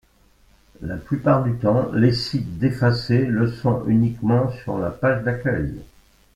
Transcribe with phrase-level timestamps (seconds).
[0.81, 5.75] La plupart du temps, les sites défacés le sont uniquement sur la page d'accueil.